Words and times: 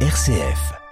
RCF. 0.00 0.85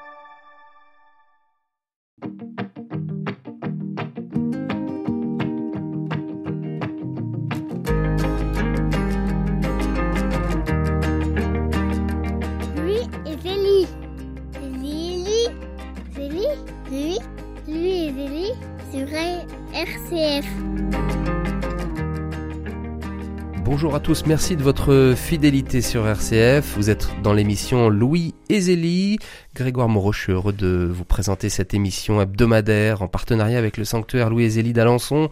Bonjour 23.65 23.95
à 23.95 24.01
tous, 24.01 24.27
merci 24.27 24.57
de 24.57 24.63
votre 24.63 25.15
fidélité 25.17 25.81
sur 25.81 26.07
RCF. 26.07 26.75
Vous 26.77 26.91
êtes 26.91 27.09
dans 27.23 27.33
l'émission 27.33 27.89
Louis 27.89 28.35
et 28.51 28.61
Zélie. 28.61 29.19
Grégoire 29.55 29.89
Moreau, 29.89 30.13
je 30.13 30.33
heureux 30.33 30.53
de 30.53 30.87
vous 30.93 31.07
présenter 31.07 31.49
cette 31.49 31.73
émission 31.73 32.21
hebdomadaire 32.21 33.01
en 33.01 33.09
partenariat 33.09 33.57
avec 33.57 33.79
le 33.79 33.87
sanctuaire 33.87 34.29
Louis 34.29 34.45
et 34.45 34.51
Zélie 34.51 34.75
d'Alençon. 34.75 35.31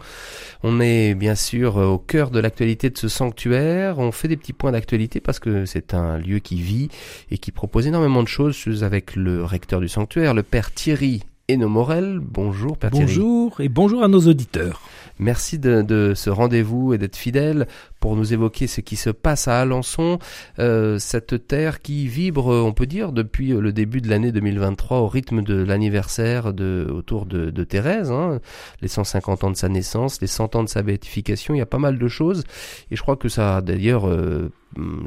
On 0.63 0.81
est 0.81 1.13
bien 1.13 1.35
sûr 1.35 1.77
au 1.77 1.99
cœur 1.99 2.31
de 2.31 2.39
l'actualité 2.39 2.89
de 2.89 2.97
ce 2.97 3.07
sanctuaire. 3.07 3.99
On 3.99 4.11
fait 4.11 4.27
des 4.27 4.37
petits 4.37 4.53
points 4.53 4.71
d'actualité 4.71 5.19
parce 5.19 5.37
que 5.37 5.67
c'est 5.67 5.93
un 5.93 6.17
lieu 6.17 6.39
qui 6.39 6.55
vit 6.55 6.89
et 7.29 7.37
qui 7.37 7.51
propose 7.51 7.85
énormément 7.85 8.23
de 8.23 8.27
choses 8.27 8.83
avec 8.83 9.15
le 9.15 9.43
recteur 9.43 9.79
du 9.79 9.87
sanctuaire, 9.87 10.33
le 10.33 10.41
père 10.41 10.71
Thierry 10.71 11.21
Héno 11.49 11.67
Morel. 11.67 12.19
Bonjour 12.21 12.77
Père 12.77 12.91
Thierry. 12.91 13.05
Bonjour 13.05 13.59
et 13.59 13.67
bonjour 13.67 14.01
à 14.01 14.07
nos 14.07 14.21
auditeurs. 14.21 14.81
Merci 15.19 15.59
de, 15.59 15.81
de 15.81 16.13
ce 16.15 16.29
rendez-vous 16.29 16.93
et 16.93 16.97
d'être 16.97 17.17
fidèle 17.17 17.67
pour 17.99 18.15
nous 18.15 18.33
évoquer 18.33 18.65
ce 18.67 18.79
qui 18.79 18.95
se 18.95 19.09
passe 19.09 19.49
à 19.49 19.59
Alençon, 19.59 20.19
euh, 20.59 20.99
cette 20.99 21.47
terre 21.47 21.81
qui 21.81 22.07
vibre, 22.07 22.47
on 22.47 22.71
peut 22.71 22.85
dire, 22.85 23.11
depuis 23.11 23.49
le 23.49 23.73
début 23.73 23.99
de 23.99 24.09
l'année 24.09 24.31
2023 24.31 24.99
au 24.99 25.07
rythme 25.07 25.41
de 25.41 25.61
l'anniversaire 25.61 26.53
de, 26.53 26.87
autour 26.89 27.25
de, 27.25 27.49
de 27.49 27.63
Thérèse, 27.65 28.09
hein, 28.09 28.39
les 28.81 28.87
150 28.87 29.43
ans 29.43 29.51
de 29.51 29.57
sa 29.57 29.67
naissance, 29.67 30.21
les 30.21 30.27
100 30.27 30.55
ans 30.55 30.63
de 30.63 30.69
sa 30.69 30.81
béatification, 30.81 31.53
il 31.53 31.57
y 31.57 31.61
a 31.61 31.65
pas 31.65 31.77
mal 31.77 31.99
de 31.99 32.07
choses, 32.07 32.43
et 32.89 32.95
je 32.95 33.01
crois 33.01 33.17
que 33.17 33.29
ça, 33.29 33.61
d'ailleurs, 33.61 34.07
euh, 34.07 34.49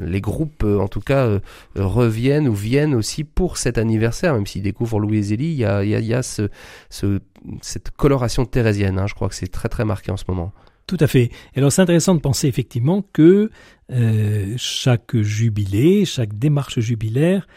les 0.01 0.21
groupes, 0.21 0.63
euh, 0.63 0.79
en 0.79 0.87
tout 0.87 1.01
cas, 1.01 1.25
euh, 1.25 1.39
reviennent 1.75 2.47
ou 2.47 2.53
viennent 2.53 2.95
aussi 2.95 3.23
pour 3.23 3.57
cet 3.57 3.77
anniversaire, 3.77 4.33
même 4.33 4.45
s'ils 4.45 4.61
découvrent 4.61 4.99
Louis 4.99 5.17
et 5.17 5.23
Zélie, 5.23 5.51
il 5.51 5.57
y 5.57 5.65
a, 5.65 5.83
y 5.83 5.95
a, 5.95 5.99
y 5.99 6.13
a 6.13 6.23
ce, 6.23 6.49
ce, 6.89 7.19
cette 7.61 7.91
coloration 7.91 8.45
thérésienne, 8.45 8.99
hein, 8.99 9.07
je 9.07 9.13
crois 9.13 9.29
que 9.29 9.35
c'est 9.35 9.51
très 9.51 9.69
très 9.69 9.85
marqué 9.85 10.11
en 10.11 10.17
ce 10.17 10.25
moment. 10.27 10.53
Tout 10.85 10.97
à 10.99 11.07
fait. 11.07 11.31
Et 11.53 11.57
alors 11.57 11.71
c'est 11.71 11.81
intéressant 11.81 12.15
de 12.15 12.21
penser 12.21 12.47
effectivement 12.47 13.01
que 13.13 13.51
euh, 13.91 14.53
chaque 14.57 15.17
jubilé, 15.17 16.05
chaque 16.05 16.37
démarche 16.37 16.79
jubilaire 16.79 17.47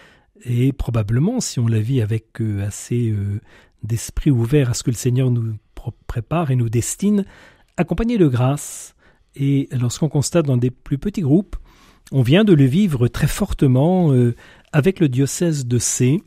est 0.45 0.73
probablement, 0.73 1.41
si 1.41 1.61
on 1.61 1.69
la 1.69 1.81
vit 1.81 2.01
avec 2.01 2.41
assez 2.67 3.15
d'esprit 3.83 4.31
ouvert 4.31 4.71
à 4.71 4.75
ce 4.75 4.83
que 4.83 4.91
le 4.91 4.97
Seigneur 4.97 5.31
nous 5.31 5.55
prépare 6.07 6.51
et 6.51 6.57
nous 6.57 6.69
destine, 6.69 7.25
accompagné 7.77 8.19
de 8.19 8.27
grâce. 8.27 8.95
Et 9.37 9.69
lorsqu'on 9.73 10.09
constate 10.09 10.47
dans 10.47 10.57
des 10.57 10.71
plus 10.71 10.99
petits 10.99 11.21
groupes, 11.21 11.57
on 12.13 12.23
vient 12.23 12.45
de 12.45 12.53
le 12.53 12.65
vivre 12.65 13.09
très 13.09 13.27
fortement 13.27 14.13
euh, 14.13 14.35
avec 14.73 15.01
le 15.01 15.09
diocèse 15.09 15.67
de 15.67 15.79
C, 15.79 16.23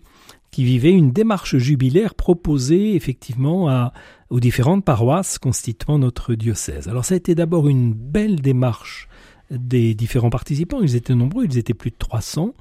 qui 0.52 0.64
vivait 0.64 0.92
une 0.92 1.12
démarche 1.12 1.58
jubilaire 1.58 2.14
proposée 2.14 2.96
effectivement 2.96 3.92
aux 4.30 4.40
différentes 4.40 4.86
paroisses 4.86 5.40
constituant 5.40 5.98
notre 5.98 6.36
diocèse. 6.36 6.88
Alors 6.88 7.06
ça 7.06 7.16
a 7.16 7.18
été 7.18 7.34
d'abord 7.34 7.68
une 7.68 7.94
belle 7.94 8.40
démarche 8.40 9.10
des 9.50 9.96
différents 9.96 10.30
participants, 10.30 10.82
ils 10.82 10.96
étaient 10.96 11.16
nombreux, 11.16 11.46
ils 11.46 11.58
étaient 11.58 11.74
plus 11.74 11.90
de 11.90 11.96
300, 11.98 12.54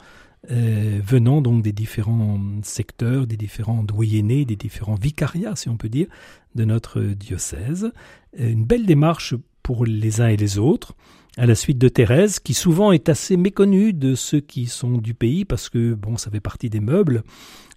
euh, 0.51 1.01
venant 1.05 1.41
donc 1.42 1.62
des 1.62 1.73
différents 1.73 2.41
secteurs, 2.62 3.27
des 3.27 3.36
différents 3.36 3.84
doyennés, 3.84 4.45
des 4.45 4.57
différents 4.57 4.97
vicariats, 4.97 5.55
si 5.55 5.69
on 5.69 5.77
peut 5.77 5.91
dire, 5.91 6.09
de 6.55 6.64
notre 6.64 7.01
diocèse. 7.01 7.92
Une 8.36 8.64
belle 8.64 8.86
démarche 8.86 9.35
pour 9.63 9.85
les 9.85 10.20
uns 10.20 10.29
et 10.29 10.36
les 10.36 10.58
autres, 10.58 10.97
à 11.39 11.47
la 11.47 11.55
suite 11.55 11.79
de 11.79 11.89
Thérèse, 11.89 12.39
qui 12.39 12.55
souvent 12.55 12.93
est 12.93 13.09
assez 13.09 13.37
méconnue 13.37 13.93
de 13.93 14.15
ceux 14.15 14.41
qui 14.41 14.67
sont 14.67 14.98
du 14.98 15.15
pays, 15.15 15.45
parce 15.45 15.69
que 15.69 15.95
bon, 15.95 16.17
ça 16.17 16.31
fait 16.31 16.41
partie 16.41 16.70
des 16.70 16.81
meubles 16.81 17.23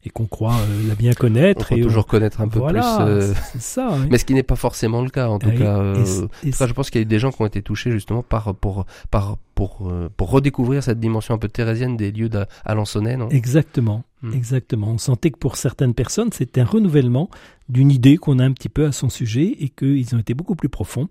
et 0.05 0.09
qu'on 0.09 0.25
croit 0.27 0.53
euh, 0.55 0.87
la 0.87 0.95
bien 0.95 1.13
connaître. 1.13 1.69
On 1.71 1.75
et 1.75 1.81
toujours 1.81 2.05
connaître 2.05 2.39
un 2.41 2.47
peu 2.47 2.59
voilà, 2.59 2.97
plus. 3.05 3.05
euh, 3.11 3.33
ça. 3.59 3.89
hein. 3.95 4.07
Mais 4.11 4.17
ce 4.19 4.25
qui 4.25 4.33
n'est 4.35 4.43
pas 4.43 4.55
forcément 4.55 5.01
le 5.01 5.09
cas, 5.09 5.27
en 5.29 5.39
tout 5.39 5.49
Et- 5.49 5.55
cas. 5.57 5.77
euh, 5.79 5.95
et- 6.43 6.51
cas, 6.51 6.67
je 6.67 6.73
pense 6.73 6.89
qu'il 6.89 6.99
y 6.99 7.03
a 7.03 7.03
eu 7.03 7.05
des 7.07 7.19
gens 7.19 7.31
qui 7.31 7.41
ont 7.41 7.45
été 7.47 7.61
touchés 7.61 7.91
justement 7.91 8.21
par 8.23 8.53
pour 8.55 8.85
par 9.09 9.37
pour 9.55 9.87
euh, 9.89 10.09
pour 10.15 10.29
redécouvrir 10.29 10.83
cette 10.83 10.99
dimension 10.99 11.33
un 11.33 11.37
peu 11.39 11.47
thérésienne 11.49 11.97
des 11.97 12.11
lieux 12.11 12.29
d'Alençonnais, 12.29 13.17
non? 13.17 13.29
Exactement, 13.29 14.03
Hmm. 14.21 14.33
exactement. 14.33 14.87
On 14.91 14.97
sentait 14.97 15.31
que 15.31 15.37
pour 15.39 15.55
certaines 15.55 15.93
personnes, 15.93 16.31
c'était 16.31 16.61
un 16.61 16.65
renouvellement 16.65 17.29
d'une 17.69 17.91
idée 17.91 18.17
qu'on 18.17 18.39
a 18.39 18.43
un 18.45 18.51
petit 18.51 18.69
peu 18.69 18.85
à 18.85 18.91
son 18.91 19.09
sujet 19.09 19.55
et 19.59 19.69
qu'ils 19.69 20.13
ont 20.15 20.19
été 20.19 20.33
beaucoup 20.33 20.55
plus 20.55 20.69
profonds. 20.69 21.07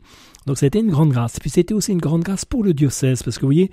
Donc 0.46 0.58
ça 0.58 0.66
a 0.66 0.68
été 0.68 0.78
une 0.78 0.90
grande 0.90 1.10
grâce. 1.10 1.40
Puis 1.40 1.50
c'était 1.50 1.74
aussi 1.74 1.92
une 1.92 1.98
grande 2.00 2.22
grâce 2.22 2.44
pour 2.44 2.62
le 2.62 2.74
diocèse, 2.74 3.22
parce 3.22 3.36
que 3.38 3.42
vous 3.42 3.48
voyez, 3.48 3.70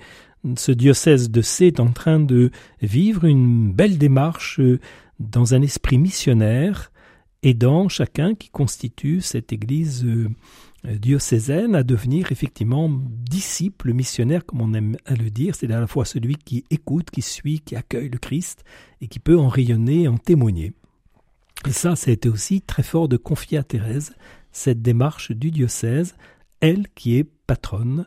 ce 0.56 0.72
diocèse 0.72 1.30
de 1.30 1.40
C 1.42 1.66
est 1.66 1.78
en 1.80 1.92
train 1.92 2.18
de 2.18 2.50
vivre 2.80 3.24
une 3.24 3.72
belle 3.72 3.98
démarche 3.98 4.58
euh, 4.58 4.80
dans 5.22 5.54
un 5.54 5.62
esprit 5.62 5.98
missionnaire, 5.98 6.92
aidant 7.42 7.88
chacun 7.88 8.34
qui 8.34 8.50
constitue 8.50 9.20
cette 9.20 9.52
église 9.52 10.04
euh, 10.04 10.28
diocésaine 10.84 11.74
à 11.74 11.82
devenir 11.82 12.32
effectivement 12.32 12.88
disciple 12.90 13.92
missionnaire, 13.92 14.44
comme 14.44 14.60
on 14.60 14.74
aime 14.74 14.96
à 15.06 15.14
le 15.14 15.30
dire, 15.30 15.54
c'est 15.54 15.70
à 15.70 15.80
la 15.80 15.86
fois 15.86 16.04
celui 16.04 16.36
qui 16.36 16.64
écoute, 16.70 17.10
qui 17.10 17.22
suit, 17.22 17.60
qui 17.60 17.76
accueille 17.76 18.08
le 18.08 18.18
Christ 18.18 18.64
et 19.00 19.08
qui 19.08 19.18
peut 19.18 19.38
en 19.38 19.48
rayonner, 19.48 20.08
en 20.08 20.18
témoigner. 20.18 20.72
Et 21.66 21.72
ça, 21.72 21.94
ça 21.94 22.10
a 22.10 22.14
été 22.14 22.28
aussi 22.28 22.60
très 22.60 22.82
fort 22.82 23.08
de 23.08 23.16
confier 23.16 23.58
à 23.58 23.62
Thérèse 23.62 24.14
cette 24.50 24.82
démarche 24.82 25.30
du 25.30 25.50
diocèse, 25.50 26.16
elle 26.60 26.88
qui 26.94 27.16
est 27.16 27.24
patronne 27.46 28.06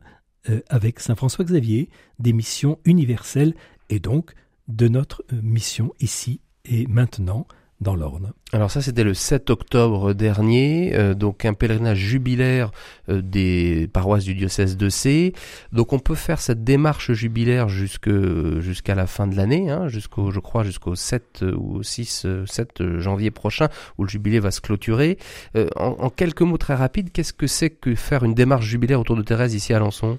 euh, 0.50 0.62
avec 0.70 1.00
Saint 1.00 1.16
François 1.16 1.46
Xavier 1.46 1.90
des 2.20 2.34
missions 2.34 2.78
universelles 2.86 3.56
et 3.90 4.00
donc 4.00 4.34
de 4.68 4.88
notre 4.88 5.24
euh, 5.32 5.40
mission 5.42 5.94
ici 6.00 6.40
et 6.66 6.88
maintenant 6.88 7.48
dans 7.82 7.96
l'Orne. 7.96 8.32
Alors 8.54 8.72
ça, 8.72 8.82
c'était 8.82 9.04
le 9.04 9.14
7 9.14 9.50
octobre 9.50 10.14
dernier, 10.14 10.96
euh, 10.96 11.14
donc 11.14 11.44
un 11.44 11.54
pèlerinage 11.54 11.98
jubilaire 11.98 12.72
euh, 13.10 13.22
des 13.22 13.90
paroisses 13.92 14.24
du 14.24 14.34
diocèse 14.34 14.78
de 14.78 14.88
C. 14.88 15.34
Donc 15.74 15.92
on 15.92 16.00
peut 16.00 16.16
faire 16.16 16.40
cette 16.40 16.64
démarche 16.64 17.12
jubilaire 17.12 17.68
jusqu'à 17.68 18.96
la 18.96 19.08
fin 19.08 19.28
de 19.28 19.36
l'année, 19.36 19.70
hein, 19.70 19.90
jusqu'au, 19.90 20.32
je 20.32 20.40
crois, 20.40 20.64
jusqu'au 20.64 20.96
7 20.96 21.44
ou 21.58 21.84
6, 21.84 22.24
euh, 22.26 22.46
7 22.46 22.98
janvier 23.00 23.30
prochain, 23.30 23.68
où 23.98 24.04
le 24.04 24.10
jubilé 24.10 24.40
va 24.40 24.52
se 24.52 24.62
clôturer. 24.62 25.18
Euh, 25.58 25.68
en, 25.76 25.98
en 26.00 26.10
quelques 26.10 26.42
mots 26.42 26.58
très 26.58 26.76
rapides, 26.76 27.12
qu'est-ce 27.12 27.34
que 27.34 27.48
c'est 27.48 27.70
que 27.70 27.94
faire 27.94 28.24
une 28.24 28.34
démarche 28.34 28.66
jubilaire 28.66 29.02
autour 29.02 29.18
de 29.18 29.22
Thérèse 29.22 29.54
ici 29.54 29.74
à 29.74 29.78
Alençon? 29.78 30.18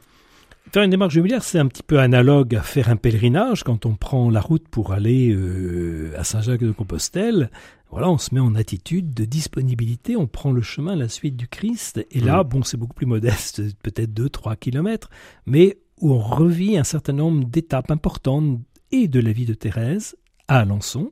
Faire 0.73 0.83
une 0.83 0.91
démarche 0.91 1.15
jubilaire, 1.15 1.43
c'est 1.43 1.59
un 1.59 1.67
petit 1.69 1.83
peu 1.83 2.01
analogue 2.01 2.55
à 2.55 2.63
faire 2.63 2.91
un 2.91 2.97
pèlerinage 2.97 3.63
quand 3.63 3.87
on 3.87 3.95
prend 3.95 4.31
la 4.31 4.41
route 4.41 4.69
pour 4.69 4.93
aller 4.93 5.31
euh, 5.31 6.13
à 6.19 6.25
Saint-Jacques-de-Compostelle. 6.25 7.51
Voilà, 7.91 8.11
on 8.11 8.19
se 8.19 8.35
met 8.35 8.41
en 8.41 8.55
attitude 8.57 9.15
de 9.15 9.25
disponibilité, 9.25 10.17
on 10.17 10.27
prend 10.27 10.51
le 10.51 10.61
chemin 10.61 10.93
à 10.95 10.97
la 10.97 11.09
suite 11.09 11.37
du 11.37 11.47
Christ. 11.47 12.05
Et 12.11 12.21
là, 12.21 12.43
bon, 12.43 12.63
c'est 12.63 12.77
beaucoup 12.77 12.95
plus 12.95 13.07
modeste, 13.07 13.63
peut-être 13.83 14.13
2-3 14.13 14.57
kilomètres, 14.57 15.09
mais 15.47 15.79
où 16.01 16.13
on 16.13 16.19
revit 16.19 16.77
un 16.77 16.85
certain 16.85 17.13
nombre 17.13 17.45
d'étapes 17.45 17.91
importantes 17.91 18.61
et 18.91 19.09
de 19.09 19.21
la 19.21 19.33
vie 19.33 19.47
de 19.47 19.55
Thérèse 19.55 20.17
à 20.49 20.59
Alençon, 20.59 21.11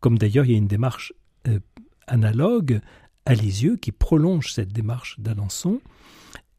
comme 0.00 0.18
d'ailleurs 0.18 0.46
il 0.46 0.52
y 0.52 0.54
a 0.54 0.58
une 0.58 0.66
démarche 0.66 1.12
euh, 1.46 1.60
analogue 2.06 2.80
à 3.26 3.34
Lisieux 3.34 3.76
qui 3.76 3.92
prolonge 3.92 4.52
cette 4.52 4.72
démarche 4.72 5.20
d'Alençon. 5.20 5.80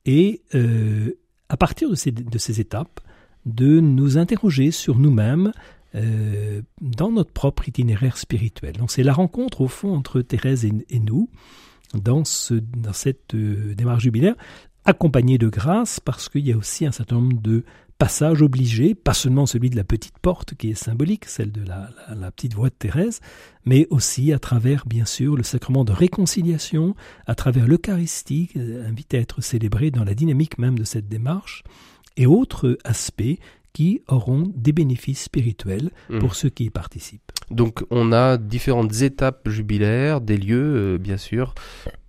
Et 0.05 0.41
euh, 0.53 1.11
à 1.49 1.57
partir 1.57 1.89
de 1.89 1.95
ces, 1.95 2.59
étapes, 2.59 2.99
de 3.45 3.79
nous 3.79 4.17
interroger 4.17 4.71
sur 4.71 4.97
nous-mêmes 4.97 5.51
euh, 5.93 6.61
dans 6.81 7.11
notre 7.11 7.31
propre 7.31 7.69
itinéraire 7.69 8.17
spirituel. 8.17 8.73
Donc 8.73 8.91
c'est 8.91 9.03
la 9.03 9.13
rencontre 9.13 9.61
au 9.61 9.67
fond 9.67 9.95
entre 9.95 10.21
Thérèse 10.21 10.65
et, 10.65 10.99
nous 10.99 11.29
dans 11.93 12.25
cette 12.25 13.35
euh, 13.35 13.73
démarche 13.75 14.03
jubilaire, 14.03 14.35
accompagnée 14.83 15.37
de 15.37 15.47
grâce 15.47 15.99
parce 15.99 16.29
qu'il 16.29 16.45
y 16.45 16.51
a 16.51 16.57
aussi 16.57 16.85
un 16.85 16.91
certain 16.91 17.15
nombre 17.15 17.41
de 17.41 17.63
passages 17.97 18.41
obligés, 18.41 18.95
pas 18.95 19.13
seulement 19.13 19.45
celui 19.45 19.69
de 19.69 19.75
la 19.75 19.83
petite 19.83 20.19
porte 20.19 20.55
qui 20.55 20.71
est 20.71 20.75
symbolique, 20.75 21.25
celle 21.25 21.51
de 21.51 21.61
la, 21.63 21.89
la, 22.09 22.15
la 22.15 22.31
petite 22.31 22.53
voix 22.53 22.69
de 22.69 22.75
Thérèse, 22.75 23.21
mais 23.65 23.87
aussi 23.89 24.33
à 24.33 24.39
travers 24.39 24.85
bien 24.85 25.05
sûr 25.05 25.35
le 25.35 25.43
sacrement 25.43 25.85
de 25.85 25.91
réconciliation, 25.91 26.95
à 27.25 27.35
travers 27.35 27.67
l'Eucharistie, 27.67 28.49
invité 28.55 29.17
à 29.17 29.21
être 29.21 29.41
célébré 29.41 29.91
dans 29.91 30.03
la 30.03 30.13
dynamique 30.13 30.57
même 30.57 30.77
de 30.77 30.83
cette 30.83 31.07
démarche, 31.07 31.63
et 32.17 32.25
autres 32.25 32.77
aspects 32.83 33.39
qui 33.73 34.01
auront 34.07 34.51
des 34.55 34.71
bénéfices 34.71 35.23
spirituels 35.23 35.91
Mmh. 36.09 36.19
pour 36.19 36.35
ceux 36.35 36.49
qui 36.49 36.65
y 36.65 36.69
participent. 36.69 37.31
Donc 37.51 37.83
on 37.89 38.11
a 38.11 38.37
différentes 38.37 39.01
étapes 39.01 39.49
jubilaires, 39.49 40.21
des 40.21 40.37
lieux 40.37 40.75
euh, 40.95 40.97
bien 40.97 41.17
sûr, 41.17 41.53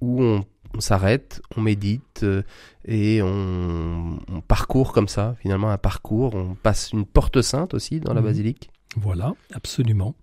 où 0.00 0.23
on, 0.23 0.44
on 0.76 0.81
s'arrête, 0.81 1.40
on 1.56 1.61
médite 1.62 2.20
euh, 2.23 2.43
et 2.84 3.23
on, 3.23 4.19
on 4.31 4.40
parcourt 4.43 4.93
comme 4.93 5.08
ça, 5.08 5.34
finalement 5.40 5.70
un 5.70 5.78
parcours, 5.78 6.34
on 6.34 6.55
passe 6.55 6.93
une 6.93 7.05
porte 7.06 7.40
sainte 7.43 7.75
aussi 7.75 8.00
dans 8.00 8.12
la 8.14 8.20
Mhm. 8.20 8.26
basilique. 8.26 8.70
Voilà, 8.96 9.34
absolument. 9.55 10.14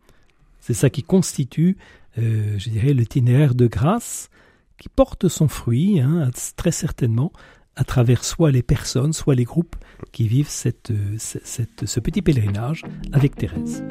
C'est 0.59 0.73
ça 0.73 0.89
qui 0.89 1.03
constitue, 1.03 1.77
euh, 2.17 2.57
je 2.57 2.69
dirais, 2.69 2.93
l'itinéraire 2.93 3.53
de 3.55 3.67
grâce 3.67 4.29
qui 4.77 4.89
porte 4.89 5.27
son 5.27 5.47
fruit, 5.47 5.99
hein, 5.99 6.29
très 6.55 6.71
certainement, 6.71 7.31
à 7.75 7.83
travers 7.83 8.23
soit 8.23 8.51
les 8.51 8.63
personnes, 8.63 9.13
soit 9.13 9.35
les 9.35 9.43
groupes 9.45 9.75
qui 10.11 10.27
vivent 10.27 10.49
cette, 10.49 10.91
euh, 10.91 11.15
cette, 11.17 11.85
ce 11.85 11.99
petit 11.99 12.21
pèlerinage 12.21 12.83
avec 13.11 13.35
Thérèse. 13.35 13.83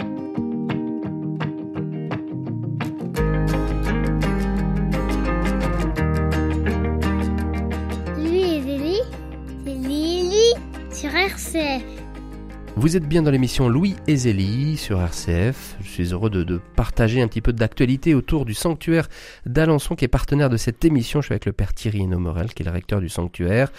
Sur 11.02 11.16
RCF. 11.16 12.01
Vous 12.74 12.96
êtes 12.96 13.06
bien 13.06 13.22
dans 13.22 13.30
l'émission 13.30 13.68
Louis 13.68 13.94
et 14.08 14.16
Zélie 14.16 14.76
sur 14.78 14.98
RCF. 15.00 15.76
Je 15.82 15.88
suis 15.88 16.12
heureux 16.12 16.30
de, 16.30 16.42
de 16.42 16.58
partager 16.74 17.20
un 17.20 17.28
petit 17.28 17.42
peu 17.42 17.52
d'actualité 17.52 18.14
autour 18.14 18.44
du 18.46 18.54
sanctuaire 18.54 19.08
d'Alençon 19.44 19.94
qui 19.94 20.06
est 20.06 20.08
partenaire 20.08 20.48
de 20.48 20.56
cette 20.56 20.82
émission. 20.84 21.20
Je 21.20 21.26
suis 21.26 21.32
avec 21.34 21.44
le 21.44 21.52
père 21.52 21.74
Thierry 21.74 22.00
Hénomorel 22.00 22.52
qui 22.54 22.62
est 22.62 22.66
le 22.66 22.72
recteur 22.72 23.00
du 23.00 23.10
sanctuaire. 23.10 23.70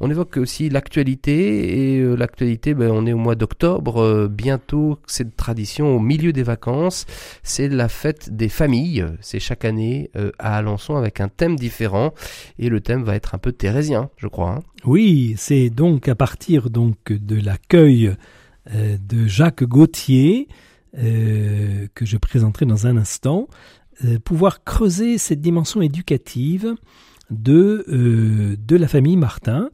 On 0.00 0.10
évoque 0.10 0.38
aussi 0.38 0.70
l'actualité 0.70 1.94
et 1.94 2.00
euh, 2.00 2.16
l'actualité, 2.16 2.72
ben, 2.74 2.90
on 2.90 3.06
est 3.06 3.12
au 3.12 3.18
mois 3.18 3.34
d'octobre. 3.36 4.02
Euh, 4.02 4.28
bientôt, 4.28 4.98
cette 5.06 5.36
tradition 5.36 5.94
au 5.94 6.00
milieu 6.00 6.32
des 6.32 6.42
vacances. 6.42 7.04
C'est 7.42 7.68
la 7.68 7.88
fête 7.88 8.34
des 8.34 8.48
familles. 8.48 9.04
C'est 9.20 9.40
chaque 9.40 9.66
année 9.66 10.10
euh, 10.16 10.32
à 10.38 10.56
Alençon 10.56 10.96
avec 10.96 11.20
un 11.20 11.28
thème 11.28 11.54
différent 11.56 12.12
et 12.58 12.70
le 12.70 12.80
thème 12.80 13.04
va 13.04 13.14
être 13.14 13.34
un 13.34 13.38
peu 13.38 13.52
thérésien, 13.52 14.08
je 14.16 14.26
crois. 14.26 14.50
hein. 14.52 14.60
Oui, 14.84 15.34
c'est 15.36 15.68
donc 15.70 16.08
à 16.08 16.14
partir 16.14 16.70
donc 16.70 16.96
de 17.12 17.40
l'accueil 17.40 18.14
de 18.74 19.26
Jacques 19.26 19.64
Gauthier 19.64 20.48
euh, 20.96 21.86
que 21.94 22.06
je 22.06 22.16
présenterai 22.16 22.66
dans 22.66 22.86
un 22.86 22.96
instant, 22.96 23.48
euh, 24.04 24.18
pouvoir 24.18 24.64
creuser 24.64 25.18
cette 25.18 25.40
dimension 25.40 25.82
éducative 25.82 26.74
de 27.30 27.84
euh, 27.88 28.56
de 28.58 28.76
la 28.76 28.88
famille 28.88 29.16
Martin, 29.16 29.70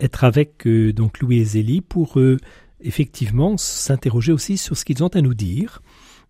être 0.00 0.24
avec 0.24 0.66
euh, 0.66 0.92
donc 0.92 1.20
Louis 1.20 1.38
et 1.38 1.44
Zélie 1.44 1.80
pour 1.80 2.18
euh, 2.18 2.38
effectivement 2.80 3.56
s'interroger 3.56 4.32
aussi 4.32 4.58
sur 4.58 4.76
ce 4.76 4.84
qu'ils 4.84 5.04
ont 5.04 5.08
à 5.08 5.20
nous 5.20 5.34
dire 5.34 5.80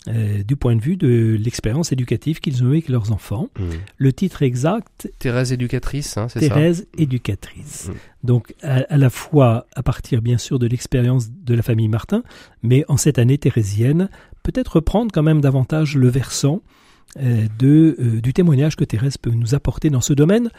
euh, 0.06 0.42
du 0.42 0.56
point 0.56 0.76
de 0.76 0.80
vue 0.80 0.96
de 0.96 1.36
l'expérience 1.38 1.92
éducative 1.92 2.38
qu'ils 2.40 2.62
ont 2.62 2.68
eue 2.68 2.72
avec 2.72 2.88
leurs 2.88 3.12
enfants. 3.12 3.48
Le 3.96 4.12
titre 4.12 4.42
exact 4.42 5.10
Thérèse 5.18 5.52
éducatrice, 5.52 6.16
hein, 6.16 6.28
c'est 6.28 6.40
ça 6.40 6.54
Thérèse 6.54 6.86
éducatrice. 6.96 7.88
Mm. 7.88 8.26
Donc 8.26 8.54
à, 8.62 8.84
à 8.88 8.96
la 8.96 9.10
fois 9.10 9.66
à 9.74 9.82
partir 9.82 10.22
bien 10.22 10.38
sûr 10.38 10.58
de 10.58 10.66
l'expérience 10.66 11.30
de 11.30 11.54
la 11.54 11.62
famille 11.62 11.88
Martin, 11.88 12.22
mais 12.62 12.84
en 12.88 12.96
cette 12.96 13.18
année 13.18 13.38
thérésienne, 13.38 14.08
peut-être 14.42 14.76
reprendre 14.76 15.10
quand 15.12 15.22
même 15.22 15.40
davantage 15.40 15.96
le 15.96 16.08
versant 16.08 16.62
euh, 17.16 17.46
de, 17.58 17.96
euh, 17.98 18.20
du 18.20 18.34
témoignage 18.34 18.76
que 18.76 18.84
Thérèse 18.84 19.16
peut 19.16 19.30
nous 19.30 19.54
apporter 19.54 19.88
dans 19.88 20.02
ce 20.02 20.12
domaine. 20.12 20.50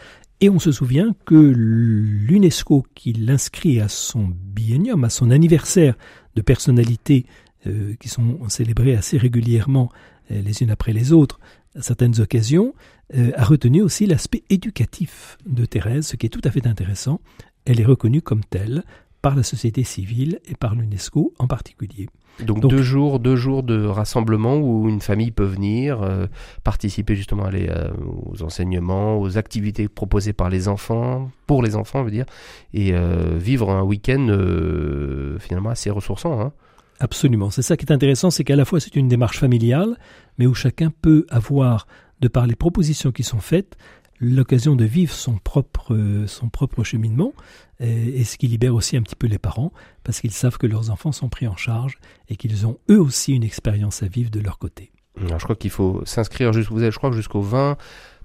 Et 0.41 0.49
on 0.49 0.57
se 0.57 0.71
souvient 0.71 1.13
que 1.25 1.35
l'UNESCO, 1.35 2.85
qui 2.95 3.13
l'inscrit 3.13 3.79
à 3.79 3.87
son 3.87 4.29
biennium, 4.33 5.03
à 5.03 5.09
son 5.09 5.29
anniversaire 5.29 5.95
de 6.35 6.41
personnalités 6.41 7.25
euh, 7.67 7.95
qui 7.99 8.09
sont 8.09 8.47
célébrées 8.49 8.95
assez 8.95 9.17
régulièrement 9.17 9.89
euh, 10.31 10.41
les 10.41 10.61
unes 10.63 10.71
après 10.71 10.93
les 10.93 11.11
autres 11.11 11.39
à 11.77 11.81
certaines 11.81 12.19
occasions, 12.19 12.73
euh, 13.15 13.31
a 13.35 13.43
retenu 13.43 13.81
aussi 13.81 14.05
l'aspect 14.05 14.43
éducatif 14.49 15.37
de 15.45 15.65
Thérèse, 15.65 16.07
ce 16.07 16.15
qui 16.15 16.25
est 16.25 16.29
tout 16.29 16.41
à 16.43 16.51
fait 16.51 16.67
intéressant. 16.67 17.19
Elle 17.65 17.79
est 17.79 17.85
reconnue 17.85 18.21
comme 18.21 18.43
telle 18.43 18.83
par 19.21 19.35
la 19.35 19.43
société 19.43 19.83
civile 19.83 20.39
et 20.47 20.55
par 20.55 20.75
l'UNESCO 20.75 21.33
en 21.37 21.47
particulier. 21.47 22.07
Donc, 22.39 22.61
Donc- 22.61 22.71
deux 22.71 22.81
jours, 22.81 23.19
deux 23.19 23.35
jours 23.35 23.63
de 23.63 23.85
rassemblement 23.85 24.57
où 24.57 24.87
une 24.87 25.01
famille 25.01 25.31
peut 25.31 25.43
venir 25.43 26.01
euh, 26.01 26.27
participer 26.63 27.15
justement 27.15 27.43
à 27.43 27.51
les, 27.51 27.67
euh, 27.67 27.91
aux 28.25 28.43
enseignements, 28.43 29.19
aux 29.19 29.37
activités 29.37 29.89
proposées 29.89 30.31
par 30.31 30.49
les 30.49 30.69
enfants, 30.69 31.31
pour 31.47 31.61
les 31.61 31.75
enfants, 31.75 31.99
je 31.99 32.05
veux 32.05 32.11
dire, 32.11 32.25
et 32.73 32.93
euh, 32.93 33.37
vivre 33.37 33.69
un 33.71 33.83
week-end 33.83 34.27
finalement 35.39 35.69
assez 35.69 35.89
ressourçant. 35.89 36.39
Hein. 36.39 36.53
Absolument. 36.99 37.49
C'est 37.49 37.61
ça 37.61 37.77
qui 37.77 37.85
est 37.85 37.91
intéressant, 37.91 38.29
c'est 38.29 38.43
qu'à 38.43 38.55
la 38.55 38.65
fois 38.65 38.79
c'est 38.79 38.95
une 38.95 39.07
démarche 39.07 39.39
familiale, 39.39 39.97
mais 40.37 40.45
où 40.45 40.53
chacun 40.53 40.91
peut 41.01 41.25
avoir, 41.29 41.87
de 42.19 42.27
par 42.27 42.47
les 42.47 42.55
propositions 42.55 43.11
qui 43.11 43.23
sont 43.23 43.39
faites, 43.39 43.77
l'occasion 44.19 44.75
de 44.75 44.85
vivre 44.85 45.13
son 45.13 45.37
propre, 45.37 46.25
son 46.27 46.49
propre 46.49 46.83
cheminement, 46.83 47.33
et, 47.79 48.19
et 48.19 48.23
ce 48.25 48.37
qui 48.37 48.47
libère 48.47 48.75
aussi 48.75 48.97
un 48.97 49.01
petit 49.01 49.15
peu 49.15 49.27
les 49.27 49.39
parents, 49.39 49.71
parce 50.03 50.19
qu'ils 50.19 50.31
savent 50.31 50.57
que 50.57 50.67
leurs 50.67 50.91
enfants 50.91 51.13
sont 51.13 51.29
pris 51.29 51.47
en 51.47 51.55
charge 51.55 51.97
et 52.27 52.35
qu'ils 52.35 52.67
ont 52.67 52.77
eux 52.89 52.99
aussi 52.99 53.33
une 53.33 53.43
expérience 53.43 54.03
à 54.03 54.07
vivre 54.07 54.29
de 54.29 54.41
leur 54.41 54.57
côté. 54.57 54.91
Alors, 55.17 55.39
je 55.39 55.43
crois 55.43 55.55
qu'il 55.55 55.71
faut 55.71 56.01
s'inscrire, 56.05 56.51
vous 56.51 56.79
je 56.79 56.97
crois, 56.97 57.11
jusqu'au 57.11 57.41
20 57.41 57.77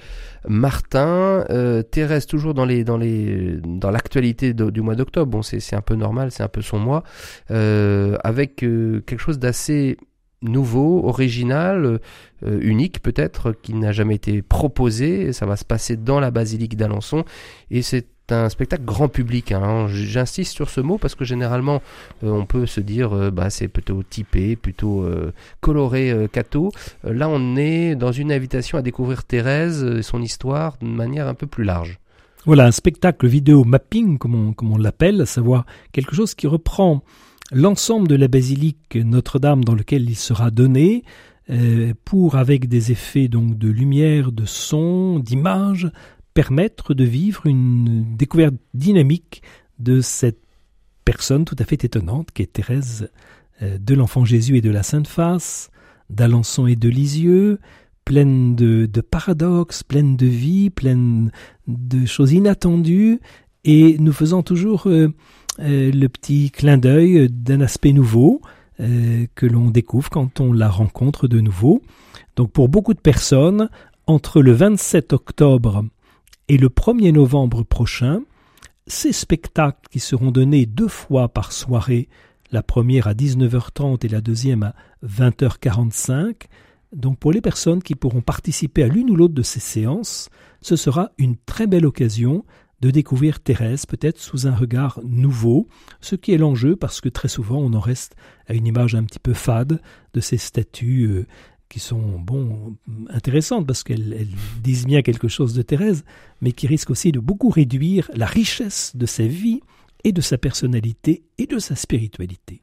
Martin. 0.47 1.45
Euh, 1.49 1.83
Thérèse 1.83 2.25
toujours 2.25 2.53
dans 2.53 2.65
les 2.65 2.83
dans 2.83 2.97
les 2.97 3.57
dans 3.63 3.91
l'actualité 3.91 4.53
du 4.53 4.81
mois 4.81 4.95
d'octobre. 4.95 5.29
Bon, 5.29 5.41
c'est 5.43 5.59
c'est 5.59 5.75
un 5.75 5.81
peu 5.81 5.95
normal, 5.95 6.31
c'est 6.31 6.41
un 6.41 6.47
peu 6.47 6.61
son 6.61 6.79
mois, 6.79 7.03
euh, 7.51 8.17
avec 8.23 8.63
euh, 8.63 9.01
quelque 9.01 9.19
chose 9.19 9.39
d'assez 9.39 9.97
nouveau, 10.49 11.07
original, 11.07 11.99
euh, 12.45 12.59
unique 12.61 13.01
peut-être, 13.01 13.51
qui 13.51 13.73
n'a 13.73 13.91
jamais 13.91 14.15
été 14.15 14.41
proposé. 14.41 15.33
Ça 15.33 15.45
va 15.45 15.55
se 15.55 15.65
passer 15.65 15.97
dans 15.97 16.19
la 16.19 16.31
basilique 16.31 16.77
d'Alençon 16.77 17.25
et 17.71 17.81
c'est 17.81 18.07
un 18.31 18.49
spectacle 18.49 18.83
grand 18.85 19.07
public. 19.07 19.51
hein. 19.51 19.85
J'insiste 19.87 20.53
sur 20.53 20.69
ce 20.69 20.81
mot 20.81 20.97
parce 20.97 21.13
que 21.13 21.25
généralement 21.25 21.81
euh, 22.23 22.31
on 22.31 22.45
peut 22.45 22.65
se 22.65 22.81
dire 22.81 23.13
euh, 23.15 23.29
bah 23.29 23.51
c'est 23.51 23.67
plutôt 23.67 24.01
typé, 24.01 24.55
plutôt 24.55 25.03
euh, 25.03 25.31
coloré. 25.61 26.11
Euh, 26.11 26.27
Là, 27.03 27.29
on 27.29 27.55
est 27.55 27.95
dans 27.95 28.11
une 28.11 28.31
invitation 28.31 28.77
à 28.77 28.81
découvrir 28.81 29.23
Thérèse 29.23 29.83
et 29.83 30.01
son 30.01 30.21
histoire 30.21 30.77
d'une 30.79 30.95
manière 30.95 31.27
un 31.27 31.33
peu 31.35 31.47
plus 31.47 31.63
large. 31.63 31.99
Voilà, 32.45 32.65
un 32.65 32.71
spectacle 32.71 33.27
vidéo 33.27 33.63
mapping, 33.63 34.17
comme 34.19 34.55
on 34.61 34.77
l'appelle, 34.77 35.21
à 35.21 35.25
savoir 35.25 35.65
quelque 35.91 36.15
chose 36.15 36.35
qui 36.35 36.45
reprend 36.47 37.03
l'ensemble 37.51 38.07
de 38.07 38.15
la 38.15 38.27
basilique 38.27 38.95
Notre-Dame 38.95 39.63
dans 39.63 39.75
lequel 39.75 40.09
il 40.09 40.15
sera 40.15 40.51
donné, 40.51 41.03
euh, 41.49 41.93
pour, 42.05 42.35
avec 42.35 42.67
des 42.67 42.91
effets 42.91 43.27
donc 43.27 43.57
de 43.57 43.69
lumière, 43.69 44.31
de 44.31 44.45
son, 44.45 45.19
d'image, 45.19 45.91
permettre 46.33 46.93
de 46.93 47.03
vivre 47.03 47.45
une 47.45 48.15
découverte 48.15 48.55
dynamique 48.73 49.43
de 49.79 50.01
cette 50.01 50.41
personne 51.05 51.45
tout 51.45 51.55
à 51.59 51.65
fait 51.65 51.83
étonnante 51.83 52.31
qui 52.33 52.41
est 52.41 52.51
Thérèse 52.51 53.09
euh, 53.61 53.77
de 53.77 53.93
l'Enfant 53.93 54.25
Jésus 54.25 54.57
et 54.57 54.61
de 54.61 54.71
la 54.71 54.81
Sainte 54.81 55.07
Face, 55.07 55.69
d'Alençon 56.09 56.65
et 56.65 56.75
de 56.75 56.89
Lisieux, 56.89 57.59
pleine 58.05 58.55
de, 58.55 58.87
paradoxes, 59.01 59.83
pleine 59.83 60.17
de 60.17 60.25
vie, 60.25 60.69
pleine 60.69 61.31
de 61.67 62.05
choses 62.05 62.33
inattendues, 62.33 63.19
et 63.63 63.97
nous 63.99 64.13
faisant 64.13 64.43
toujours 64.43 64.87
euh, 64.87 65.13
le 65.57 66.07
petit 66.07 66.51
clin 66.51 66.77
d'œil 66.77 67.29
d'un 67.29 67.61
aspect 67.61 67.93
nouveau 67.93 68.41
euh, 68.81 69.25
que 69.35 69.45
l'on 69.45 69.69
découvre 69.69 70.09
quand 70.09 70.41
on 70.41 70.51
la 70.51 70.69
rencontre 70.69 71.29
de 71.29 71.39
nouveau. 71.39 71.81
Donc 72.35 72.51
pour 72.51 72.67
beaucoup 72.67 72.93
de 72.93 72.99
personnes, 72.99 73.69
entre 74.05 74.41
le 74.41 74.51
27 74.51 75.13
octobre 75.13 75.85
et 76.49 76.57
le 76.57 76.67
1er 76.67 77.13
novembre 77.13 77.63
prochain, 77.63 78.21
ces 78.85 79.13
spectacles 79.13 79.87
qui 79.89 80.01
seront 80.01 80.29
donnés 80.29 80.65
deux 80.65 80.89
fois 80.89 81.29
par 81.29 81.53
soirée, 81.53 82.09
la 82.51 82.63
première 82.63 83.07
à 83.07 83.13
19h30 83.13 84.05
et 84.05 84.09
la 84.09 84.19
deuxième 84.19 84.63
à 84.63 84.75
20h45, 85.07 86.33
donc 86.91 87.17
pour 87.17 87.31
les 87.31 87.41
personnes 87.41 87.81
qui 87.81 87.95
pourront 87.95 88.21
participer 88.21 88.83
à 88.83 88.87
l'une 88.87 89.09
ou 89.09 89.15
l'autre 89.15 89.33
de 89.33 89.41
ces 89.41 89.61
séances, 89.61 90.29
ce 90.59 90.75
sera 90.75 91.11
une 91.17 91.37
très 91.37 91.65
belle 91.65 91.85
occasion 91.85 92.43
de 92.81 92.91
découvrir 92.91 93.39
Thérèse 93.39 93.85
peut-être 93.85 94.19
sous 94.19 94.47
un 94.47 94.55
regard 94.55 94.99
nouveau, 95.03 95.67
ce 96.01 96.15
qui 96.15 96.33
est 96.33 96.37
l'enjeu 96.37 96.75
parce 96.75 97.01
que 97.01 97.09
très 97.09 97.27
souvent 97.27 97.57
on 97.57 97.73
en 97.73 97.79
reste 97.79 98.15
à 98.47 98.53
une 98.53 98.67
image 98.67 98.95
un 98.95 99.03
petit 99.03 99.19
peu 99.19 99.33
fade 99.33 99.81
de 100.13 100.19
ces 100.19 100.37
statues 100.37 101.05
euh, 101.05 101.25
qui 101.69 101.79
sont 101.79 102.19
bon 102.19 102.75
intéressantes 103.09 103.65
parce 103.65 103.83
qu'elles 103.83 104.13
elles 104.13 104.61
disent 104.61 104.85
bien 104.85 105.01
quelque 105.01 105.27
chose 105.27 105.53
de 105.53 105.61
Thérèse, 105.61 106.03
mais 106.41 106.51
qui 106.51 106.67
risquent 106.67 106.91
aussi 106.91 107.11
de 107.11 107.19
beaucoup 107.19 107.49
réduire 107.49 108.09
la 108.13 108.25
richesse 108.25 108.95
de 108.95 109.05
sa 109.05 109.25
vie 109.25 109.61
et 110.03 110.11
de 110.11 110.21
sa 110.21 110.37
personnalité 110.37 111.23
et 111.37 111.47
de 111.47 111.59
sa 111.59 111.75
spiritualité. 111.75 112.61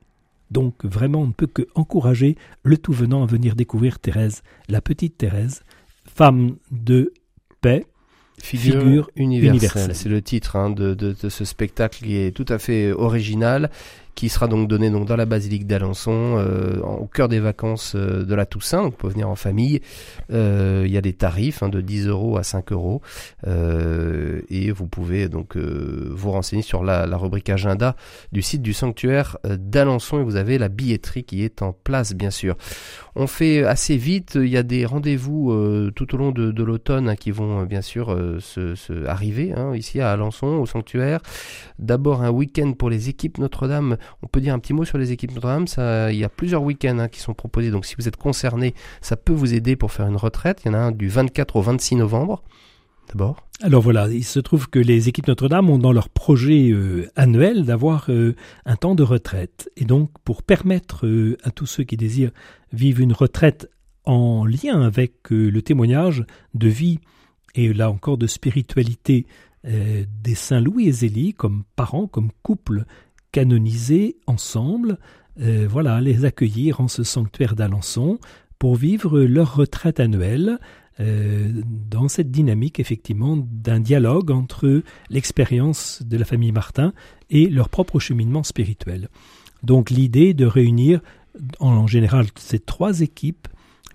Donc 0.50 0.84
vraiment 0.84 1.22
on 1.22 1.28
ne 1.28 1.32
peut 1.32 1.46
que 1.46 1.66
encourager 1.74 2.36
le 2.62 2.76
tout 2.76 2.92
venant 2.92 3.22
à 3.22 3.26
venir 3.26 3.56
découvrir 3.56 3.98
Thérèse, 3.98 4.42
la 4.68 4.80
petite 4.80 5.18
Thérèse, 5.18 5.62
femme 6.04 6.56
de 6.70 7.12
paix, 7.60 7.86
Figure, 8.42 9.08
universelle. 9.14 9.94
C'est 9.94 10.08
le 10.08 10.20
titre 10.20 10.56
hein, 10.56 10.68
de, 10.68 10.94
de, 10.94 11.14
de, 11.22 11.28
ce 11.28 11.44
spectacle 11.44 12.04
qui 12.04 12.16
est 12.16 12.32
tout 12.32 12.44
à 12.48 12.58
fait 12.58 12.90
original 12.90 13.70
qui 14.14 14.28
sera 14.28 14.46
donc 14.46 14.68
donné 14.68 14.90
donc 14.90 15.06
dans 15.06 15.16
la 15.16 15.26
basilique 15.26 15.66
d'Alençon 15.66 16.36
euh, 16.36 16.80
au 16.80 17.06
cœur 17.06 17.28
des 17.28 17.40
vacances 17.40 17.94
euh, 17.96 18.24
de 18.24 18.34
la 18.34 18.46
Toussaint. 18.46 18.82
Donc, 18.82 18.92
vous 18.92 18.98
pouvez 18.98 19.12
venir 19.14 19.28
en 19.28 19.36
famille. 19.36 19.80
Euh, 20.32 20.84
il 20.86 20.92
y 20.92 20.98
a 20.98 21.00
des 21.00 21.14
tarifs 21.14 21.62
hein, 21.62 21.68
de 21.68 21.80
10 21.80 22.08
euros 22.08 22.36
à 22.36 22.42
5 22.42 22.72
euros 22.72 23.00
et 24.48 24.70
vous 24.70 24.86
pouvez 24.86 25.28
donc 25.28 25.56
vous 25.56 26.30
renseigner 26.30 26.62
sur 26.62 26.84
la, 26.84 27.04
rubrique 27.16 27.50
agenda 27.50 27.96
du 28.32 28.42
site 28.42 28.62
du 28.62 28.72
sanctuaire 28.72 29.38
d'Alençon 29.44 30.20
et 30.20 30.24
vous 30.24 30.36
avez 30.36 30.58
la 30.58 30.68
billetterie 30.68 31.24
qui 31.24 31.44
est 31.44 31.62
en 31.62 31.72
place 31.72 32.14
bien 32.14 32.30
sûr. 32.30 32.56
On 33.14 33.26
fait 33.26 33.64
assez 33.64 33.96
vite. 33.96 34.38
Il 34.40 34.48
y 34.48 34.56
a 34.56 34.62
des 34.62 34.86
rendez-vous 34.86 35.52
tout 35.94 36.14
au 36.14 36.18
long 36.18 36.32
de, 36.32 36.62
l'automne 36.62 37.08
hein, 37.08 37.16
qui 37.16 37.30
vont 37.30 37.64
bien 37.64 37.82
sûr 37.82 38.16
se, 38.40 38.74
se, 38.74 39.06
arriver 39.06 39.52
hein, 39.52 39.74
ici 39.74 40.00
à 40.00 40.12
Alençon 40.12 40.46
au 40.46 40.66
sanctuaire. 40.66 41.20
D'abord 41.78 42.22
un 42.22 42.30
week-end 42.30 42.72
pour 42.72 42.90
les 42.90 43.08
équipes 43.08 43.38
Notre-Dame 43.38 43.96
on 44.22 44.26
peut 44.26 44.40
dire 44.40 44.54
un 44.54 44.58
petit 44.58 44.72
mot 44.72 44.84
sur 44.84 44.98
les 44.98 45.12
équipes 45.12 45.34
Notre-Dame. 45.34 45.66
il 46.10 46.18
y 46.18 46.24
a 46.24 46.28
plusieurs 46.28 46.62
week-ends 46.62 46.98
hein, 46.98 47.08
qui 47.08 47.20
sont 47.20 47.34
proposés. 47.34 47.70
Donc 47.70 47.86
si 47.86 47.94
vous 47.96 48.08
êtes 48.08 48.16
concerné, 48.16 48.74
ça 49.00 49.16
peut 49.16 49.32
vous 49.32 49.54
aider 49.54 49.76
pour 49.76 49.92
faire 49.92 50.06
une 50.06 50.16
retraite. 50.16 50.62
Il 50.64 50.68
y 50.68 50.70
en 50.70 50.74
a 50.74 50.78
un 50.78 50.92
du 50.92 51.08
24 51.08 51.56
au 51.56 51.62
26 51.62 51.96
novembre. 51.96 52.42
D'abord. 53.08 53.46
Alors 53.60 53.82
voilà, 53.82 54.08
il 54.08 54.24
se 54.24 54.40
trouve 54.40 54.68
que 54.68 54.78
les 54.78 55.08
équipes 55.08 55.28
Notre-Dame 55.28 55.70
ont 55.70 55.78
dans 55.78 55.92
leur 55.92 56.08
projet 56.08 56.70
euh, 56.70 57.08
annuel 57.14 57.64
d'avoir 57.64 58.06
euh, 58.08 58.34
un 58.64 58.76
temps 58.76 58.94
de 58.94 59.02
retraite. 59.02 59.70
Et 59.76 59.84
donc, 59.84 60.10
pour 60.24 60.42
permettre 60.42 61.06
euh, 61.06 61.36
à 61.44 61.50
tous 61.50 61.66
ceux 61.66 61.84
qui 61.84 61.96
désirent 61.96 62.32
vivre 62.72 63.00
une 63.00 63.12
retraite 63.12 63.70
en 64.04 64.44
lien 64.44 64.82
avec 64.82 65.30
le 65.30 65.62
témoignage 65.62 66.24
de 66.54 66.68
vie 66.68 66.98
et 67.54 67.72
là 67.72 67.88
encore 67.88 68.18
de 68.18 68.26
spiritualité 68.26 69.26
des 69.62 70.34
saints 70.34 70.60
Louis 70.60 70.88
et 70.88 70.92
Zélie 70.92 71.34
comme 71.34 71.62
parents, 71.76 72.08
comme 72.08 72.30
couple 72.42 72.84
canonisés 73.32 74.16
ensemble, 74.26 74.98
euh, 75.40 75.66
voilà, 75.68 76.00
les 76.00 76.24
accueillir 76.24 76.80
en 76.80 76.88
ce 76.88 77.02
sanctuaire 77.02 77.56
d'Alençon 77.56 78.18
pour 78.58 78.76
vivre 78.76 79.20
leur 79.20 79.56
retraite 79.56 79.98
annuelle 79.98 80.58
euh, 81.00 81.50
dans 81.90 82.08
cette 82.08 82.30
dynamique 82.30 82.78
effectivement 82.78 83.38
d'un 83.38 83.80
dialogue 83.80 84.30
entre 84.30 84.82
l'expérience 85.08 86.02
de 86.04 86.18
la 86.18 86.26
famille 86.26 86.52
Martin 86.52 86.92
et 87.30 87.48
leur 87.48 87.70
propre 87.70 87.98
cheminement 87.98 88.42
spirituel. 88.42 89.08
Donc 89.62 89.90
l'idée 89.90 90.34
de 90.34 90.44
réunir 90.44 91.00
en 91.60 91.86
général 91.86 92.26
ces 92.36 92.58
trois 92.58 93.00
équipes 93.00 93.48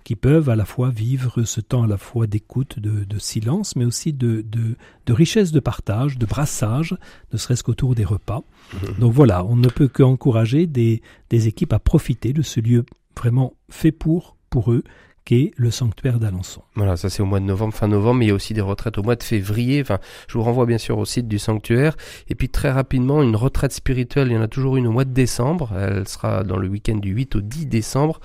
qui 0.08 0.16
peuvent 0.16 0.48
à 0.48 0.56
la 0.56 0.64
fois 0.64 0.88
vivre 0.88 1.42
ce 1.42 1.60
temps 1.60 1.82
à 1.82 1.86
la 1.86 1.98
fois 1.98 2.26
d'écoute, 2.26 2.78
de, 2.78 3.18
silence, 3.18 3.76
mais 3.76 3.84
aussi 3.84 4.14
de, 4.14 4.42
de, 4.42 5.12
richesse 5.12 5.52
de 5.52 5.60
partage, 5.60 6.16
de 6.16 6.24
brassage, 6.24 6.96
ne 7.30 7.36
serait-ce 7.36 7.62
qu'autour 7.62 7.94
des 7.94 8.06
repas. 8.06 8.42
Donc 9.00 9.12
voilà, 9.12 9.44
on 9.44 9.54
ne 9.54 9.68
peut 9.68 9.86
qu'encourager 9.86 10.66
des, 10.66 11.02
des 11.28 11.46
équipes 11.46 11.74
à 11.74 11.78
profiter 11.78 12.32
de 12.32 12.40
ce 12.40 12.58
lieu 12.58 12.86
vraiment 13.18 13.52
fait 13.68 13.92
pour, 13.92 14.38
pour 14.48 14.72
eux, 14.72 14.82
qu'est 15.26 15.50
le 15.58 15.70
sanctuaire 15.70 16.18
d'Alençon. 16.18 16.62
Voilà, 16.74 16.96
ça 16.96 17.10
c'est 17.10 17.22
au 17.22 17.26
mois 17.26 17.40
de 17.40 17.44
novembre, 17.44 17.74
fin 17.74 17.86
novembre, 17.86 18.20
mais 18.20 18.24
il 18.24 18.28
y 18.28 18.32
a 18.32 18.34
aussi 18.34 18.54
des 18.54 18.62
retraites 18.62 18.96
au 18.96 19.02
mois 19.02 19.14
de 19.14 19.22
février. 19.22 19.82
Enfin, 19.82 19.98
je 20.26 20.38
vous 20.38 20.42
renvoie 20.42 20.64
bien 20.64 20.78
sûr 20.78 20.96
au 20.96 21.04
site 21.04 21.28
du 21.28 21.38
sanctuaire. 21.38 21.98
Et 22.30 22.34
puis 22.34 22.48
très 22.48 22.70
rapidement, 22.70 23.22
une 23.22 23.36
retraite 23.36 23.72
spirituelle, 23.74 24.28
il 24.28 24.32
y 24.32 24.38
en 24.38 24.40
a 24.40 24.48
toujours 24.48 24.78
une 24.78 24.86
au 24.86 24.90
mois 24.90 25.04
de 25.04 25.12
décembre. 25.12 25.74
Elle 25.78 26.08
sera 26.08 26.44
dans 26.44 26.56
le 26.56 26.68
week-end 26.68 26.96
du 26.96 27.10
8 27.10 27.36
au 27.36 27.40
10 27.42 27.66
décembre. 27.66 28.20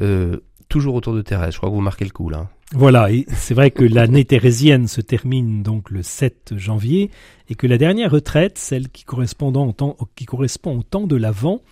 Euh, 0.00 0.38
toujours 0.68 0.94
autour 0.94 1.14
de 1.14 1.22
Thérèse. 1.22 1.52
Je 1.52 1.58
crois 1.58 1.68
que 1.68 1.74
vous 1.74 1.80
marquez 1.80 2.04
le 2.04 2.10
coup 2.10 2.28
là. 2.28 2.48
Voilà, 2.72 3.12
et 3.12 3.26
c'est 3.28 3.54
vrai 3.54 3.70
que 3.70 3.84
l'année 3.84 4.24
thérésienne 4.24 4.88
se 4.88 5.00
termine 5.00 5.62
donc 5.62 5.90
le 5.90 6.02
7 6.02 6.54
janvier 6.56 7.10
et 7.48 7.54
que 7.54 7.68
la 7.68 7.78
dernière 7.78 8.10
retraite, 8.10 8.58
celle 8.58 8.88
qui 8.88 9.04
correspond 9.04 9.54
au 9.54 9.72
temps, 9.72 9.96
qui 10.16 10.24
correspond 10.24 10.78
au 10.78 10.82
temps 10.82 11.06
de 11.06 11.14
l'Avent, 11.14 11.62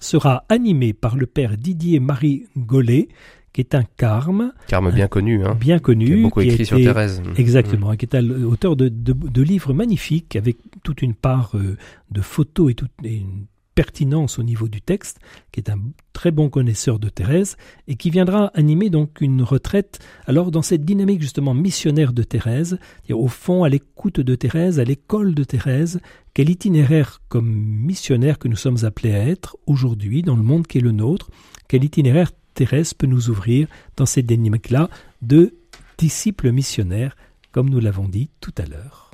sera 0.00 0.44
animée 0.48 0.92
par 0.92 1.16
le 1.16 1.26
père 1.26 1.56
Didier 1.56 2.00
Marie 2.00 2.46
Gollet, 2.56 3.08
qui 3.52 3.60
est 3.60 3.74
un 3.74 3.84
carme. 3.96 4.52
Carme 4.66 4.90
bien 4.90 5.06
connu, 5.06 5.44
hein. 5.44 5.54
Bien 5.54 5.78
connu. 5.78 6.06
Qui 6.06 6.12
a 6.12 6.22
beaucoup 6.22 6.40
écrit 6.40 6.66
sur 6.66 6.78
Thérèse. 6.78 7.22
Exactement, 7.36 7.92
mmh. 7.92 7.96
qui 7.96 8.06
est 8.06 8.22
l'auteur 8.22 8.74
de, 8.74 8.88
de, 8.88 9.42
livres 9.42 9.72
magnifiques 9.72 10.34
avec 10.34 10.56
toute 10.82 11.02
une 11.02 11.14
part 11.14 11.52
euh, 11.54 11.76
de 12.10 12.20
photos 12.20 12.72
et, 12.72 12.74
toute, 12.74 12.90
une 13.04 13.46
pertinence 13.74 14.38
au 14.38 14.42
niveau 14.42 14.68
du 14.68 14.80
texte, 14.80 15.18
qui 15.52 15.60
est 15.60 15.70
un 15.70 15.78
très 16.12 16.30
bon 16.30 16.48
connaisseur 16.48 16.98
de 16.98 17.08
Thérèse, 17.08 17.56
et 17.88 17.96
qui 17.96 18.10
viendra 18.10 18.50
animer 18.54 18.90
donc 18.90 19.20
une 19.20 19.42
retraite, 19.42 19.98
alors 20.26 20.50
dans 20.50 20.62
cette 20.62 20.84
dynamique 20.84 21.22
justement 21.22 21.54
missionnaire 21.54 22.12
de 22.12 22.22
Thérèse, 22.22 22.78
au 23.10 23.28
fond 23.28 23.64
à 23.64 23.68
l'écoute 23.68 24.20
de 24.20 24.34
Thérèse, 24.34 24.78
à 24.80 24.84
l'école 24.84 25.34
de 25.34 25.44
Thérèse, 25.44 26.00
quel 26.34 26.50
itinéraire 26.50 27.20
comme 27.28 27.50
missionnaire 27.50 28.38
que 28.38 28.48
nous 28.48 28.56
sommes 28.56 28.84
appelés 28.84 29.14
à 29.14 29.26
être 29.26 29.56
aujourd'hui 29.66 30.22
dans 30.22 30.36
le 30.36 30.42
monde 30.42 30.66
qui 30.66 30.78
est 30.78 30.82
le 30.82 30.92
nôtre, 30.92 31.30
quel 31.68 31.84
itinéraire 31.84 32.32
Thérèse 32.54 32.94
peut 32.94 33.06
nous 33.06 33.30
ouvrir 33.30 33.68
dans 33.96 34.06
cette 34.06 34.26
dynamique-là 34.26 34.90
de 35.22 35.54
disciples 35.98 36.50
missionnaires, 36.52 37.16
comme 37.52 37.70
nous 37.70 37.80
l'avons 37.80 38.08
dit 38.08 38.30
tout 38.40 38.54
à 38.58 38.66
l'heure. 38.66 39.09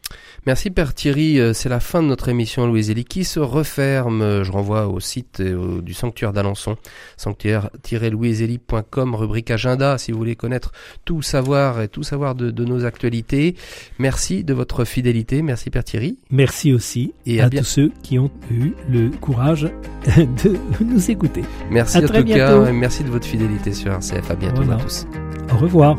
Merci 0.46 0.70
Père 0.70 0.94
Thierry, 0.94 1.40
euh, 1.40 1.52
c'est 1.52 1.68
la 1.68 1.80
fin 1.80 2.02
de 2.02 2.06
notre 2.06 2.28
émission 2.28 2.68
Louise 2.68 2.88
Elie 2.88 3.04
qui 3.04 3.24
se 3.24 3.40
referme. 3.40 4.44
Je 4.44 4.52
renvoie 4.52 4.86
au 4.86 5.00
site 5.00 5.40
euh, 5.40 5.82
du 5.82 5.92
sanctuaire 5.92 6.32
d'Alençon, 6.32 6.76
sanctuaire-louiseelie.com, 7.16 9.14
rubrique 9.16 9.50
agenda 9.50 9.98
si 9.98 10.12
vous 10.12 10.18
voulez 10.18 10.36
connaître 10.36 10.70
tout 11.04 11.20
savoir 11.20 11.80
et 11.80 11.88
tout 11.88 12.04
savoir 12.04 12.36
de, 12.36 12.64
nos 12.64 12.84
actualités. 12.84 13.56
Merci 13.98 14.44
de 14.44 14.54
votre 14.54 14.84
fidélité, 14.84 15.42
merci 15.42 15.70
Père 15.70 15.82
Thierry. 15.82 16.18
Merci 16.30 16.72
aussi 16.72 17.12
et 17.26 17.40
à, 17.40 17.50
tous 17.50 17.64
ceux 17.64 17.90
qui 18.04 18.20
ont 18.20 18.30
eu 18.48 18.74
le 18.88 19.10
courage 19.10 19.68
de 20.16 20.56
nous 20.80 21.10
écouter. 21.10 21.42
Merci 21.70 21.98
en 21.98 22.02
tout 22.02 22.24
cas, 22.24 22.70
merci 22.70 23.02
de 23.02 23.08
votre 23.08 23.26
fidélité 23.26 23.72
sur 23.72 23.92
RCF. 23.92 24.30
À 24.30 24.36
bientôt 24.36 24.62
à 24.70 24.76
tous. 24.76 25.06
Au 25.52 25.56
revoir. 25.56 25.98